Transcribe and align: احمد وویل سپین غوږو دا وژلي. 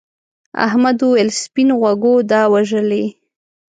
احمد 0.67 0.97
وویل 1.01 1.29
سپین 1.43 1.69
غوږو 1.79 2.15
دا 2.31 2.41
وژلي. 2.53 3.05